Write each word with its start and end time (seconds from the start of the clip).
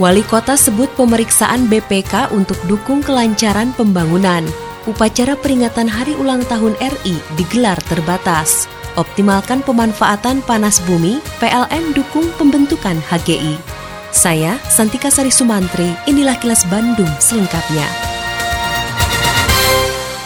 Wali 0.00 0.24
kota 0.24 0.56
sebut 0.56 0.88
pemeriksaan 0.96 1.68
BPK 1.68 2.32
untuk 2.32 2.56
dukung 2.64 3.04
kelancaran 3.04 3.76
pembangunan. 3.76 4.40
Upacara 4.88 5.36
peringatan 5.36 5.84
Hari 5.84 6.16
Ulang 6.16 6.40
Tahun 6.48 6.72
RI 6.80 7.20
digelar 7.36 7.76
terbatas. 7.84 8.64
Optimalkan 8.96 9.60
pemanfaatan 9.60 10.40
panas 10.48 10.80
bumi, 10.88 11.20
PLN 11.36 11.92
dukung 11.92 12.32
pembentukan 12.40 12.96
HGI. 13.12 13.60
Saya, 14.08 14.56
Santika 14.72 15.12
Sari 15.12 15.28
Sumantri, 15.28 15.92
inilah 16.08 16.40
kilas 16.40 16.64
Bandung 16.72 17.12
selengkapnya. 17.20 18.09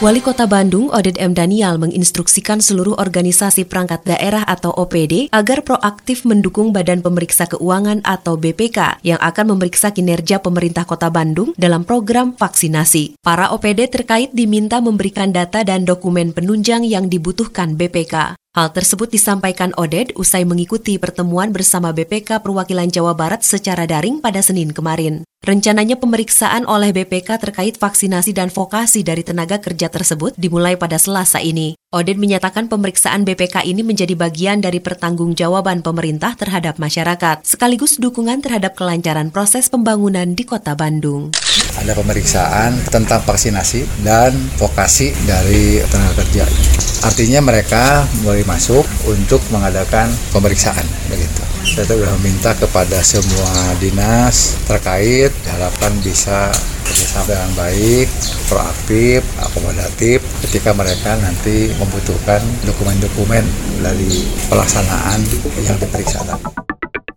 Wali 0.04 0.20
Kota 0.20 0.44
Bandung, 0.44 0.92
Oded 0.92 1.16
M. 1.16 1.32
Daniel, 1.32 1.80
menginstruksikan 1.80 2.60
seluruh 2.60 2.92
organisasi 3.00 3.64
perangkat 3.64 4.04
daerah 4.04 4.44
atau 4.44 4.68
OPD 4.68 5.32
agar 5.32 5.64
proaktif 5.64 6.28
mendukung 6.28 6.76
Badan 6.76 7.00
Pemeriksa 7.00 7.48
Keuangan 7.48 8.04
atau 8.04 8.36
BPK 8.36 9.00
yang 9.00 9.16
akan 9.16 9.56
memeriksa 9.56 9.96
kinerja 9.96 10.44
pemerintah 10.44 10.84
Kota 10.84 11.08
Bandung 11.08 11.56
dalam 11.56 11.88
program 11.88 12.36
vaksinasi. 12.36 13.16
Para 13.24 13.48
OPD 13.56 13.88
terkait 13.88 14.28
diminta 14.36 14.84
memberikan 14.84 15.32
data 15.32 15.64
dan 15.64 15.88
dokumen 15.88 16.36
penunjang 16.36 16.84
yang 16.84 17.08
dibutuhkan 17.08 17.72
BPK. 17.72 18.36
Hal 18.54 18.70
tersebut 18.70 19.10
disampaikan 19.10 19.74
Oded 19.74 20.14
usai 20.14 20.46
mengikuti 20.46 20.94
pertemuan 20.94 21.50
bersama 21.50 21.90
BPK 21.90 22.38
Perwakilan 22.38 22.86
Jawa 22.86 23.10
Barat 23.10 23.42
secara 23.42 23.82
daring 23.82 24.22
pada 24.22 24.46
Senin 24.46 24.70
kemarin. 24.70 25.26
Rencananya 25.42 25.98
pemeriksaan 25.98 26.62
oleh 26.70 26.94
BPK 26.94 27.34
terkait 27.42 27.74
vaksinasi 27.82 28.30
dan 28.30 28.54
vokasi 28.54 29.02
dari 29.02 29.26
tenaga 29.26 29.58
kerja 29.58 29.90
tersebut 29.90 30.38
dimulai 30.38 30.78
pada 30.78 31.02
Selasa 31.02 31.42
ini. 31.42 31.74
Oded 31.90 32.14
menyatakan 32.14 32.70
pemeriksaan 32.70 33.26
BPK 33.26 33.66
ini 33.66 33.82
menjadi 33.82 34.14
bagian 34.14 34.62
dari 34.62 34.78
pertanggungjawaban 34.78 35.82
pemerintah 35.82 36.38
terhadap 36.38 36.78
masyarakat, 36.78 37.42
sekaligus 37.42 37.98
dukungan 37.98 38.38
terhadap 38.38 38.78
kelancaran 38.78 39.34
proses 39.34 39.66
pembangunan 39.66 40.30
di 40.38 40.46
Kota 40.46 40.78
Bandung. 40.78 41.34
Ada 41.80 41.92
pemeriksaan 41.98 42.78
tentang 42.88 43.20
vaksinasi 43.26 44.04
dan 44.06 44.34
vokasi 44.60 45.10
dari 45.26 45.82
tenaga 45.90 46.22
kerja. 46.22 46.46
Artinya 47.04 47.40
mereka 47.44 48.08
mulai 48.24 48.46
masuk 48.48 48.86
untuk 49.10 49.42
mengadakan 49.52 50.08
pemeriksaan 50.32 50.86
begitu. 51.12 51.42
Saya 51.64 51.84
sudah 51.88 52.12
meminta 52.20 52.52
kepada 52.56 53.00
semua 53.00 53.76
dinas 53.80 54.56
terkait 54.68 55.32
diharapkan 55.44 55.92
bisa 56.00 56.52
bekerjasama 56.84 57.24
dengan 57.28 57.50
baik, 57.56 58.08
proaktif, 58.46 59.20
akomodatif 59.40 60.20
ketika 60.44 60.76
mereka 60.76 61.16
nanti 61.18 61.72
membutuhkan 61.80 62.40
dokumen-dokumen 62.68 63.44
dari 63.80 64.28
pelaksanaan 64.52 65.20
yang 65.64 65.76
diperiksa. 65.80 66.20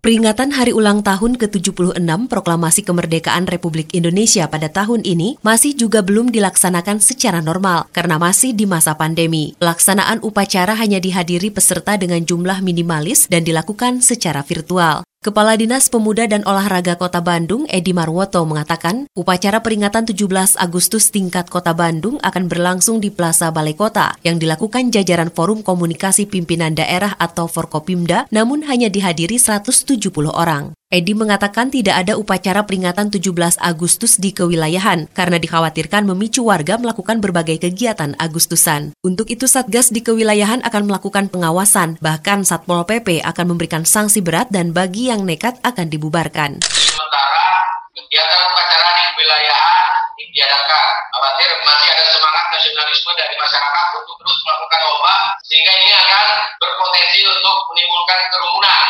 Peringatan 0.08 0.56
Hari 0.56 0.72
Ulang 0.72 1.04
Tahun 1.04 1.36
ke-76 1.36 2.00
Proklamasi 2.32 2.88
Kemerdekaan 2.88 3.44
Republik 3.44 3.92
Indonesia 3.92 4.48
pada 4.48 4.72
tahun 4.72 5.04
ini 5.04 5.36
masih 5.44 5.76
juga 5.76 6.00
belum 6.00 6.32
dilaksanakan 6.32 7.04
secara 7.04 7.44
normal 7.44 7.92
karena 7.92 8.16
masih 8.16 8.56
di 8.56 8.64
masa 8.64 8.96
pandemi. 8.96 9.52
Pelaksanaan 9.60 10.24
upacara 10.24 10.80
hanya 10.80 11.04
dihadiri 11.04 11.52
peserta 11.52 12.00
dengan 12.00 12.24
jumlah 12.24 12.64
minimalis 12.64 13.28
dan 13.28 13.44
dilakukan 13.44 14.00
secara 14.00 14.48
virtual. 14.48 15.04
Kepala 15.28 15.60
Dinas 15.60 15.92
Pemuda 15.92 16.24
dan 16.24 16.48
Olahraga 16.48 16.96
Kota 16.96 17.20
Bandung, 17.20 17.68
Edi 17.68 17.92
Marwoto, 17.92 18.48
mengatakan 18.48 19.12
upacara 19.12 19.60
peringatan 19.60 20.08
17 20.08 20.56
Agustus 20.56 21.12
tingkat 21.12 21.52
Kota 21.52 21.76
Bandung 21.76 22.16
akan 22.24 22.48
berlangsung 22.48 23.04
di 23.04 23.12
Plaza 23.12 23.52
Balai 23.52 23.76
Kota 23.76 24.16
yang 24.24 24.40
dilakukan 24.40 24.88
jajaran 24.88 25.28
Forum 25.28 25.68
Komunikasi 25.68 26.32
Pimpinan 26.32 26.80
Daerah 26.80 27.12
atau 27.20 27.52
Forkopimda, 27.52 28.32
namun 28.32 28.64
hanya 28.72 28.88
dihadiri 28.88 29.36
170 29.36 30.00
orang. 30.32 30.72
Edi 30.88 31.12
mengatakan 31.12 31.68
tidak 31.68 32.00
ada 32.00 32.16
upacara 32.16 32.64
peringatan 32.64 33.12
17 33.12 33.60
Agustus 33.60 34.16
di 34.16 34.32
kewilayahan 34.32 35.12
karena 35.12 35.36
dikhawatirkan 35.36 36.08
memicu 36.08 36.48
warga 36.48 36.80
melakukan 36.80 37.20
berbagai 37.20 37.60
kegiatan 37.60 38.16
Agustusan. 38.16 38.96
Untuk 39.04 39.28
itu 39.28 39.52
Satgas 39.52 39.92
di 39.92 40.00
kewilayahan 40.00 40.64
akan 40.64 40.88
melakukan 40.88 41.28
pengawasan, 41.28 42.00
bahkan 42.00 42.48
Satpol 42.48 42.88
PP 42.88 43.20
akan 43.20 43.46
memberikan 43.52 43.84
sanksi 43.84 44.24
berat 44.24 44.48
dan 44.48 44.72
bagi 44.72 45.12
yang 45.12 45.28
nekat 45.28 45.60
akan 45.60 45.92
dibubarkan. 45.92 46.64
Sementara 46.64 47.48
kegiatan 47.92 48.48
upacara 48.48 48.88
di 48.96 49.04
kewilayahan 49.12 49.88
ditiadakan. 50.16 50.88
Khawatir 51.12 51.52
masih 51.68 51.88
ada 51.92 52.06
semangat 52.08 52.46
nasionalisme 52.48 53.12
dari 53.20 53.36
masyarakat 53.36 53.88
untuk 53.92 54.16
terus 54.24 54.40
melakukan 54.40 54.82
lomba 54.88 55.16
sehingga 55.52 55.74
ini 55.84 55.92
akan 56.00 56.28
berpotensi 56.64 57.28
untuk 57.28 57.58
menimbulkan 57.76 58.20
kerumunan 58.32 58.82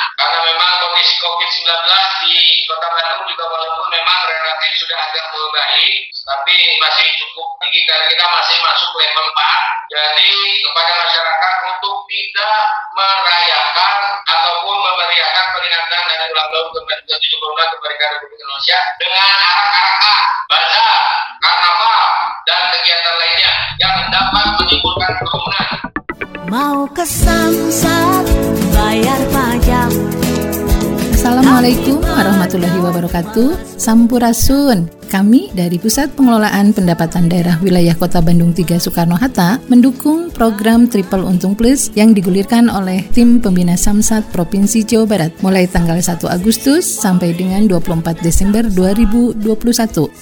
tapi 6.58 6.74
masih 6.82 7.06
cukup 7.22 7.54
tinggi 7.62 7.86
karena 7.86 8.02
kita 8.10 8.26
masih 8.34 8.58
masuk 8.66 8.90
level 8.98 9.26
4 9.30 9.94
jadi 9.94 10.34
kepada 10.66 10.94
masyarakat 11.06 11.54
untuk 11.70 11.96
tidak 12.10 12.62
merayakan 12.98 13.94
ataupun 14.26 14.76
memeriahkan 14.82 15.46
peringatan 15.54 16.02
dari 16.10 16.26
ulang 16.34 16.50
tahun 16.50 16.68
ke-76 16.74 17.62
kemerdekaan 17.62 18.12
Republik 18.18 18.42
Indonesia 18.42 18.80
dengan 18.98 19.30
arak-arakan, 19.38 20.18
bazar, 20.50 20.98
karnaval, 21.46 22.02
dan 22.50 22.62
kegiatan 22.74 23.16
lainnya 23.22 23.52
yang 23.78 23.96
dapat 24.10 24.46
menimbulkan 24.58 25.12
kerumunan. 25.22 25.70
Mau 26.50 26.90
ke 26.90 27.06
Samsat 27.06 28.26
bayar 28.74 29.22
pajak. 29.30 29.94
Assalamualaikum 31.14 32.02
warahmatullahi 32.02 32.82
wabarakatuh. 32.82 33.78
Sampurasun 33.78 34.97
kami 35.08 35.48
dari 35.56 35.80
Pusat 35.80 36.20
Pengelolaan 36.20 36.76
Pendapatan 36.76 37.32
Daerah 37.32 37.56
Wilayah 37.64 37.96
Kota 37.96 38.20
Bandung 38.20 38.52
3 38.52 38.76
Soekarno-Hatta 38.76 39.64
mendukung 39.72 40.28
program 40.36 40.92
Triple 40.92 41.24
Untung 41.24 41.56
Plus 41.56 41.88
yang 41.96 42.12
digulirkan 42.12 42.68
oleh 42.68 43.08
tim 43.16 43.40
pembina 43.40 43.80
Samsat 43.80 44.28
Provinsi 44.36 44.84
Jawa 44.84 45.08
Barat 45.08 45.32
mulai 45.40 45.64
tanggal 45.66 45.96
1 45.96 46.20
Agustus 46.28 46.84
sampai 46.84 47.32
dengan 47.32 47.64
24 47.72 48.20
Desember 48.20 48.68
2021. 48.68 49.48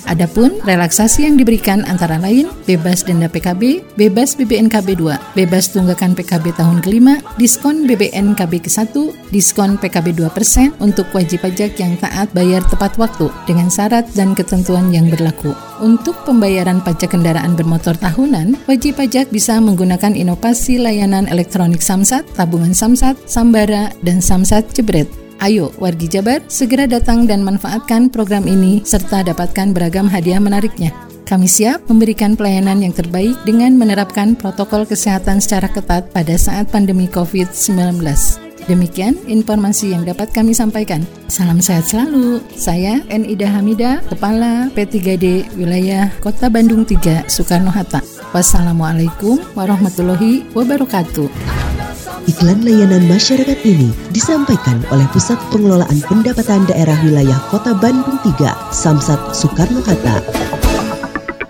Adapun 0.06 0.62
relaksasi 0.62 1.26
yang 1.26 1.36
diberikan 1.42 1.82
antara 1.90 2.22
lain 2.22 2.46
bebas 2.70 3.02
denda 3.02 3.26
PKB, 3.26 3.82
bebas 3.98 4.38
BBNKB 4.38 5.02
2, 5.02 5.34
bebas 5.34 5.74
tunggakan 5.74 6.14
PKB 6.14 6.54
tahun 6.54 6.86
kelima, 6.86 7.18
diskon 7.42 7.90
BBNKB 7.90 8.70
ke-1, 8.70 8.94
diskon 9.34 9.82
PKB 9.82 10.14
2% 10.22 10.78
untuk 10.78 11.10
wajib 11.12 11.42
pajak 11.42 11.74
yang 11.82 11.98
taat 11.98 12.30
bayar 12.36 12.62
tepat 12.68 12.94
waktu 13.02 13.32
dengan 13.50 13.72
syarat 13.72 14.06
dan 14.14 14.36
ketentuan 14.36 14.75
ketentuan 14.76 14.92
yang 14.92 15.08
berlaku. 15.08 15.52
Untuk 15.80 16.16
pembayaran 16.28 16.84
pajak 16.84 17.16
kendaraan 17.16 17.56
bermotor 17.56 17.96
tahunan, 17.96 18.68
wajib 18.68 19.00
pajak 19.00 19.32
bisa 19.32 19.56
menggunakan 19.64 20.12
inovasi 20.12 20.80
layanan 20.80 21.32
elektronik 21.32 21.80
Samsat, 21.80 22.28
tabungan 22.36 22.76
Samsat, 22.76 23.16
Sambara, 23.24 23.96
dan 24.04 24.20
Samsat 24.20 24.68
Jebret. 24.76 25.08
Ayo, 25.40 25.72
wargi 25.80 26.08
Jabar, 26.08 26.40
segera 26.48 26.88
datang 26.88 27.28
dan 27.28 27.44
manfaatkan 27.44 28.08
program 28.08 28.48
ini 28.48 28.84
serta 28.88 29.24
dapatkan 29.24 29.76
beragam 29.76 30.08
hadiah 30.08 30.40
menariknya. 30.40 30.96
Kami 31.26 31.50
siap 31.50 31.90
memberikan 31.90 32.38
pelayanan 32.38 32.86
yang 32.86 32.94
terbaik 32.94 33.36
dengan 33.44 33.76
menerapkan 33.76 34.38
protokol 34.38 34.86
kesehatan 34.86 35.42
secara 35.42 35.68
ketat 35.68 36.14
pada 36.14 36.36
saat 36.38 36.70
pandemi 36.72 37.10
COVID-19. 37.12 38.45
Demikian 38.66 39.14
informasi 39.30 39.94
yang 39.94 40.02
dapat 40.02 40.34
kami 40.34 40.50
sampaikan. 40.50 41.06
Salam 41.30 41.62
sehat 41.62 41.86
selalu. 41.86 42.42
Saya 42.58 42.98
N. 43.14 43.22
Ida 43.22 43.46
Hamida, 43.46 44.02
Kepala 44.10 44.74
P3D 44.74 45.54
Wilayah 45.54 46.10
Kota 46.18 46.50
Bandung 46.50 46.82
3, 46.82 47.30
Soekarno-Hatta. 47.30 48.02
Wassalamualaikum 48.34 49.38
warahmatullahi 49.54 50.50
wabarakatuh. 50.58 51.30
Iklan 52.26 52.66
layanan 52.66 53.06
masyarakat 53.06 53.62
ini 53.62 53.94
disampaikan 54.10 54.82
oleh 54.90 55.06
Pusat 55.14 55.38
Pengelolaan 55.54 56.02
Pendapatan 56.10 56.66
Daerah 56.66 56.98
Wilayah 57.06 57.38
Kota 57.54 57.78
Bandung 57.78 58.18
3, 58.26 58.50
Samsat 58.74 59.38
Soekarno-Hatta. 59.38 60.65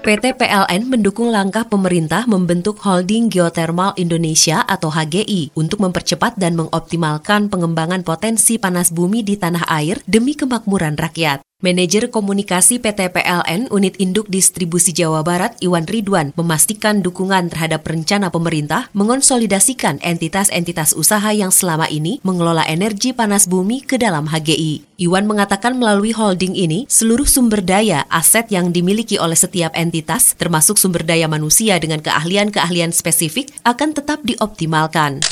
PT 0.06 0.38
PLN 0.38 0.86
mendukung 0.86 1.34
langkah 1.34 1.66
pemerintah 1.66 2.30
membentuk 2.30 2.78
Holding 2.86 3.25
Geothermal 3.25 3.98
Indonesia 3.98 4.62
atau 4.62 4.94
HGI 4.94 5.57
untuk 5.57 5.81
mempercepat 5.81 6.38
dan 6.38 6.54
mengoptimalkan 6.54 7.50
pengembangan 7.50 8.06
potensi 8.06 8.62
panas 8.62 8.94
bumi 8.94 9.25
di 9.25 9.34
tanah 9.34 9.66
air 9.66 9.98
demi 10.06 10.38
kemakmuran 10.38 10.94
rakyat. 10.94 11.42
Manajer 11.63 12.12
Komunikasi 12.12 12.84
PT 12.84 13.16
PLN 13.16 13.72
Unit 13.72 13.96
Induk 14.04 14.28
Distribusi 14.28 14.92
Jawa 14.92 15.24
Barat 15.24 15.56
Iwan 15.63 15.88
Ridwan 15.88 16.36
memastikan 16.36 17.00
dukungan 17.00 17.48
terhadap 17.48 17.88
rencana 17.88 18.28
pemerintah 18.28 18.92
mengonsolidasikan 18.92 20.04
entitas-entitas 20.04 20.92
usaha 21.00 21.31
yang 21.31 21.56
selama 21.56 21.88
ini 21.88 22.19
mengelola 22.28 22.68
energi 22.68 23.16
panas 23.16 23.48
bumi 23.48 23.88
ke 23.88 23.96
dalam 23.96 24.28
HGI. 24.28 25.00
Iwan 25.00 25.31
mengatakan 25.31 25.80
melalui 25.80 26.12
holding 26.12 26.60
ini, 26.60 26.92
seluruh 26.92 27.24
sumber 27.24 27.63
daya 27.63 28.04
aset 28.12 28.51
yang 28.51 28.75
dimiliki 28.75 29.16
oleh 29.16 29.40
setiap 29.40 29.72
entitas, 29.80 30.36
termasuk 30.36 30.75
sumber 30.75 31.08
daya 31.08 31.31
manusia 31.31 31.80
dengan 31.80 32.04
keahlian-keahlian 32.04 32.92
spesifik, 32.92 33.56
akan 33.63 33.96
tetap 33.96 34.19
dioptimalkan 34.28 35.24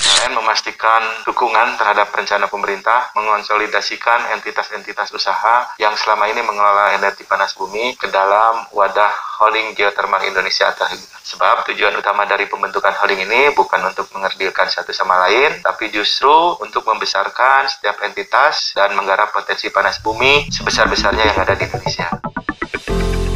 memastikan 0.53 1.01
dukungan 1.25 1.81
terhadap 1.81 2.13
rencana 2.13 2.45
pemerintah 2.45 3.09
mengonsolidasikan 3.17 4.37
entitas-entitas 4.37 5.09
usaha 5.09 5.65
yang 5.81 5.97
selama 5.97 6.12
ini 6.29 6.41
mengelola 6.45 6.93
energi 6.93 7.25
panas 7.25 7.57
bumi 7.57 7.97
ke 7.97 8.07
dalam 8.13 8.69
wadah 8.71 9.11
holding 9.41 9.73
geothermal 9.75 10.21
Indonesia 10.23 10.71
atau 10.71 10.87
sebab 11.23 11.65
tujuan 11.67 11.91
utama 11.99 12.23
dari 12.23 12.47
pembentukan 12.47 12.95
holding 12.95 13.25
ini 13.27 13.51
bukan 13.51 13.81
untuk 13.83 14.07
mengerdilkan 14.15 14.71
satu 14.71 14.95
sama 14.95 15.19
lain 15.27 15.59
tapi 15.59 15.91
justru 15.91 16.31
untuk 16.63 16.87
membesarkan 16.87 17.67
setiap 17.67 17.99
entitas 18.05 18.71
dan 18.77 18.95
menggarap 18.95 19.35
potensi 19.35 19.67
panas 19.73 19.99
bumi 19.99 20.47
sebesar-besarnya 20.47 21.33
yang 21.33 21.39
ada 21.43 21.57
di 21.57 21.67
Indonesia. 21.67 22.22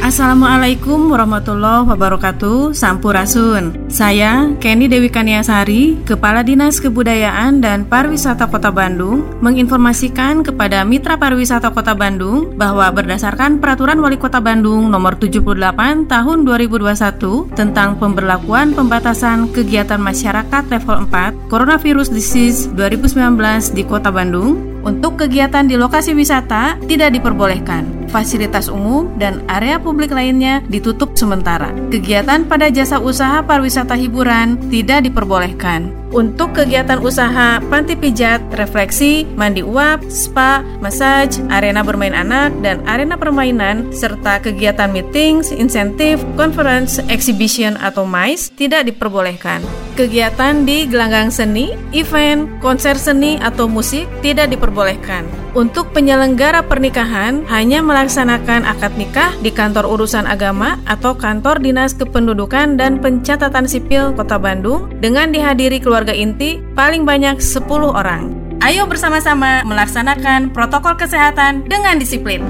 Assalamualaikum 0.08 1.12
warahmatullahi 1.12 1.84
wabarakatuh. 1.84 2.72
Sampurasun. 2.72 3.92
Saya 3.92 4.56
Kenny 4.56 4.88
Dewi 4.88 5.12
Kaniasari 5.12 6.00
Kepala 6.08 6.40
Dinas 6.40 6.80
Kebudayaan 6.80 7.60
dan 7.60 7.84
Pariwisata 7.84 8.48
Kota 8.48 8.72
Bandung 8.72 9.28
Menginformasikan 9.44 10.40
kepada 10.40 10.80
Mitra 10.88 11.20
Pariwisata 11.20 11.76
Kota 11.76 11.92
Bandung 11.92 12.56
Bahwa 12.56 12.88
berdasarkan 12.88 13.60
Peraturan 13.60 14.00
Wali 14.00 14.16
Kota 14.16 14.40
Bandung 14.40 14.88
Nomor 14.88 15.20
78 15.20 16.08
Tahun 16.08 16.38
2021 16.40 17.52
Tentang 17.52 18.00
pemberlakuan 18.00 18.72
pembatasan 18.72 19.52
kegiatan 19.52 20.00
masyarakat 20.00 20.72
level 20.72 21.04
4 21.12 21.52
Coronavirus 21.52 22.08
Disease 22.08 22.64
2019 22.72 23.76
di 23.76 23.84
Kota 23.84 24.08
Bandung 24.08 24.56
Untuk 24.88 25.20
kegiatan 25.20 25.68
di 25.68 25.76
lokasi 25.76 26.16
wisata 26.16 26.80
tidak 26.88 27.12
diperbolehkan 27.12 27.97
fasilitas 28.08 28.66
umum, 28.72 29.12
dan 29.20 29.44
area 29.46 29.78
publik 29.78 30.10
lainnya 30.10 30.64
ditutup 30.66 31.14
sementara. 31.14 31.70
Kegiatan 31.92 32.48
pada 32.48 32.72
jasa 32.72 32.98
usaha 32.98 33.44
pariwisata 33.44 33.94
hiburan 33.94 34.58
tidak 34.72 35.06
diperbolehkan. 35.06 35.94
Untuk 36.08 36.56
kegiatan 36.56 37.04
usaha 37.04 37.60
panti 37.68 37.92
pijat, 37.92 38.40
refleksi, 38.56 39.28
mandi 39.36 39.60
uap, 39.60 40.00
spa, 40.08 40.64
massage, 40.80 41.36
arena 41.52 41.84
bermain 41.84 42.16
anak, 42.16 42.56
dan 42.64 42.80
arena 42.88 43.20
permainan, 43.20 43.92
serta 43.92 44.40
kegiatan 44.40 44.88
meetings, 44.88 45.52
insentif, 45.52 46.16
conference, 46.40 46.96
exhibition, 47.12 47.76
atau 47.84 48.08
MICE 48.08 48.48
tidak 48.56 48.88
diperbolehkan. 48.88 49.60
Kegiatan 50.00 50.64
di 50.64 50.88
gelanggang 50.88 51.28
seni, 51.28 51.76
event, 51.92 52.48
konser 52.64 52.96
seni, 52.96 53.36
atau 53.44 53.68
musik 53.68 54.08
tidak 54.24 54.48
diperbolehkan. 54.48 55.28
Untuk 55.58 55.90
penyelenggara 55.90 56.62
pernikahan 56.70 57.42
hanya 57.50 57.82
melaksanakan 57.82 58.62
akad 58.62 58.94
nikah 58.94 59.34
di 59.42 59.50
kantor 59.50 59.90
urusan 59.90 60.22
agama 60.22 60.78
atau 60.86 61.18
kantor 61.18 61.58
dinas 61.58 61.98
kependudukan 61.98 62.78
dan 62.78 63.02
pencatatan 63.02 63.66
sipil 63.66 64.14
Kota 64.14 64.38
Bandung 64.38 64.86
dengan 65.02 65.34
dihadiri 65.34 65.82
keluarga 65.82 66.14
inti 66.14 66.62
paling 66.78 67.02
banyak 67.02 67.42
10 67.42 67.66
orang. 67.90 68.38
Ayo 68.62 68.86
bersama-sama 68.86 69.66
melaksanakan 69.66 70.54
protokol 70.54 70.94
kesehatan 70.94 71.66
dengan 71.66 71.98
disiplin. 71.98 72.46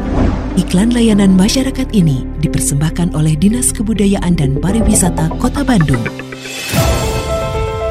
Iklan 0.60 0.92
layanan 0.92 1.32
masyarakat 1.32 1.88
ini 1.96 2.28
dipersembahkan 2.44 3.16
oleh 3.16 3.40
Dinas 3.40 3.72
Kebudayaan 3.72 4.36
dan 4.36 4.60
Pariwisata 4.60 5.32
Kota 5.40 5.64
Bandung. 5.64 6.04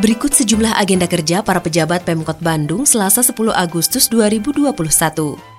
Berikut 0.00 0.32
sejumlah 0.32 0.80
agenda 0.80 1.04
kerja 1.04 1.44
para 1.44 1.60
pejabat 1.60 2.08
Pemkot 2.08 2.40
Bandung 2.40 2.88
Selasa 2.88 3.20
10 3.20 3.36
Agustus 3.52 4.08
2021. 4.08 4.72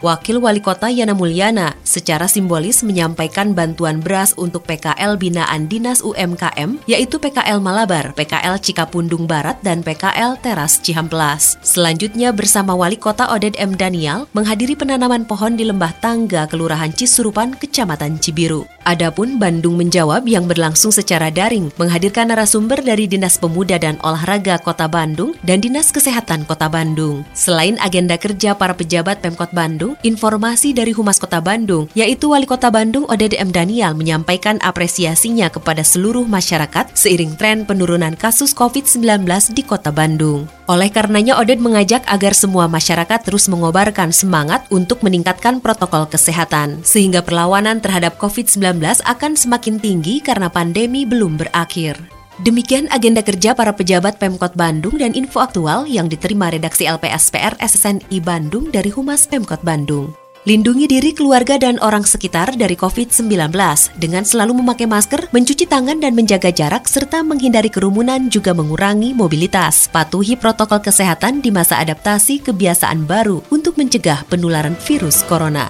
Wakil 0.01 0.41
Wali 0.41 0.57
Kota 0.57 0.89
Yana 0.89 1.13
Mulyana 1.13 1.77
secara 1.85 2.25
simbolis 2.25 2.81
menyampaikan 2.81 3.53
bantuan 3.53 4.01
beras 4.01 4.33
untuk 4.33 4.65
PKL 4.65 5.21
binaan 5.21 5.69
Dinas 5.69 6.01
UMKM 6.01 6.81
yaitu 6.89 7.21
PKL 7.21 7.61
Malabar, 7.61 8.17
PKL 8.17 8.57
Cikapundung 8.57 9.29
Barat, 9.29 9.61
dan 9.61 9.85
PKL 9.85 10.41
Teras 10.41 10.81
Cihamplas. 10.81 11.61
Selanjutnya 11.61 12.33
bersama 12.33 12.73
Wali 12.73 12.97
Kota 12.97 13.29
Oded 13.29 13.53
M. 13.61 13.77
Daniel 13.77 14.25
menghadiri 14.33 14.73
penanaman 14.73 15.21
pohon 15.21 15.53
di 15.53 15.69
Lembah 15.69 15.93
Tangga, 16.01 16.49
Kelurahan 16.49 16.89
Cisurupan, 16.89 17.61
Kecamatan 17.61 18.17
Cibiru. 18.17 18.65
Adapun 18.81 19.37
Bandung 19.37 19.77
Menjawab 19.77 20.25
yang 20.25 20.49
berlangsung 20.49 20.89
secara 20.89 21.29
daring 21.29 21.69
menghadirkan 21.77 22.33
narasumber 22.33 22.81
dari 22.81 23.05
Dinas 23.05 23.37
Pemuda 23.37 23.77
dan 23.77 24.01
Olahraga 24.01 24.57
Kota 24.57 24.89
Bandung 24.89 25.37
dan 25.45 25.61
Dinas 25.61 25.93
Kesehatan 25.93 26.49
Kota 26.49 26.65
Bandung. 26.65 27.21
Selain 27.37 27.77
agenda 27.77 28.17
kerja 28.17 28.57
para 28.57 28.73
pejabat 28.73 29.21
Pemkot 29.21 29.53
Bandung, 29.53 29.93
informasi 30.01 30.73
dari 30.73 30.97
Humas 30.97 31.21
Kota 31.21 31.37
Bandung, 31.37 31.85
yaitu 31.93 32.33
Wali 32.33 32.49
Kota 32.49 32.73
Bandung 32.73 33.05
Odede 33.05 33.37
M. 33.37 33.53
Daniel 33.53 33.93
menyampaikan 33.93 34.57
apresiasinya 34.65 35.53
kepada 35.53 35.85
seluruh 35.85 36.25
masyarakat 36.25 36.89
seiring 36.97 37.37
tren 37.37 37.69
penurunan 37.69 38.17
kasus 38.17 38.57
COVID-19 38.57 39.25
di 39.53 39.61
Kota 39.61 39.93
Bandung. 39.93 40.49
Oleh 40.71 40.87
karenanya 40.87 41.35
Oded 41.35 41.59
mengajak 41.59 42.07
agar 42.07 42.31
semua 42.31 42.63
masyarakat 42.71 43.19
terus 43.27 43.51
mengobarkan 43.51 44.15
semangat 44.15 44.63
untuk 44.71 45.03
meningkatkan 45.03 45.59
protokol 45.59 46.07
kesehatan, 46.07 46.79
sehingga 46.87 47.19
perlawanan 47.19 47.83
terhadap 47.83 48.15
COVID-19 48.15 48.79
akan 49.03 49.35
semakin 49.35 49.83
tinggi 49.83 50.23
karena 50.23 50.47
pandemi 50.47 51.03
belum 51.03 51.35
berakhir. 51.35 51.99
Demikian 52.39 52.87
agenda 52.87 53.19
kerja 53.19 53.51
para 53.51 53.75
pejabat 53.75 54.15
Pemkot 54.15 54.55
Bandung 54.55 54.95
dan 54.95 55.11
info 55.11 55.43
aktual 55.43 55.83
yang 55.91 56.07
diterima 56.07 56.47
redaksi 56.47 56.87
LPSPR 56.87 57.59
SSNI 57.59 58.23
Bandung 58.23 58.71
dari 58.71 58.95
Humas 58.95 59.27
Pemkot 59.27 59.59
Bandung. 59.67 60.20
Lindungi 60.41 60.89
diri 60.89 61.13
keluarga 61.13 61.53
dan 61.61 61.77
orang 61.85 62.01
sekitar 62.01 62.57
dari 62.57 62.73
COVID-19 62.73 63.53
dengan 64.01 64.25
selalu 64.25 64.57
memakai 64.57 64.89
masker, 64.89 65.29
mencuci 65.29 65.69
tangan 65.69 66.01
dan 66.01 66.17
menjaga 66.17 66.49
jarak 66.49 66.89
serta 66.89 67.21
menghindari 67.21 67.69
kerumunan 67.69 68.25
juga 68.25 68.49
mengurangi 68.57 69.13
mobilitas. 69.13 69.85
Patuhi 69.93 70.33
protokol 70.33 70.81
kesehatan 70.81 71.45
di 71.45 71.53
masa 71.53 71.77
adaptasi 71.77 72.41
kebiasaan 72.41 73.05
baru 73.05 73.45
untuk 73.53 73.77
mencegah 73.77 74.25
penularan 74.33 74.73
virus 74.81 75.21
corona. 75.29 75.69